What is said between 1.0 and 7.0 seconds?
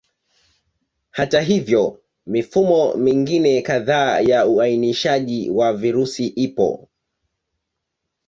Hata hivyo, mifumo mingine kadhaa ya uainishaji wa virusi ipo.